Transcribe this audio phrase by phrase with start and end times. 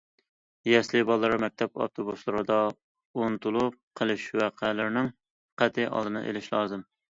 [0.69, 2.57] يەسلى بالىلىرى مەكتەپ ئاپتوبۇسلىرىدا
[3.21, 5.13] ئۇنتۇلۇپ قېلىش ۋەقەلىرىنىڭ
[5.63, 6.87] قەتئىي ئالدىنى ئېلىش لازىم.